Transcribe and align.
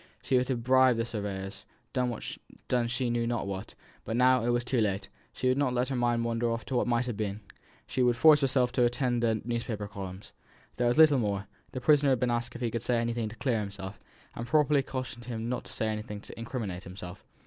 She 0.23 0.35
would 0.35 0.49
have 0.49 0.63
bribed 0.63 0.97
the 0.97 1.05
surveyors, 1.05 1.63
done 1.93 2.87
she 2.87 3.09
knew 3.11 3.27
not 3.27 3.45
what 3.45 3.75
but 4.03 4.15
now 4.17 4.43
it 4.43 4.49
was 4.49 4.63
too 4.63 4.81
late; 4.81 5.09
she 5.31 5.47
would 5.47 5.59
not 5.59 5.75
let 5.75 5.89
her 5.89 5.95
mind 5.95 6.25
wander 6.25 6.49
off 6.51 6.65
to 6.65 6.75
what 6.75 6.87
might 6.87 7.05
have 7.05 7.15
been; 7.17 7.39
she 7.85 8.01
would 8.01 8.17
force 8.17 8.41
herself 8.41 8.71
again 8.71 8.81
to 8.85 8.85
attend 8.87 9.21
to 9.21 9.27
the 9.27 9.41
newspaper 9.45 9.87
columns. 9.87 10.33
There 10.77 10.87
was 10.87 10.97
little 10.97 11.19
more: 11.19 11.45
the 11.71 11.81
prisoner 11.81 12.09
had 12.09 12.19
been 12.19 12.31
asked 12.31 12.55
if 12.55 12.61
he 12.61 12.71
could 12.71 12.81
say 12.81 12.97
anything 12.97 13.29
to 13.29 13.35
clear 13.35 13.59
himself, 13.59 13.99
and 14.35 14.47
properly 14.47 14.81
cautioned 14.81 15.27
not 15.47 15.65
to 15.65 15.71
say 15.71 15.89
anything 15.89 16.19
to 16.21 16.39
incriminate 16.39 16.83
himself. 16.83 17.23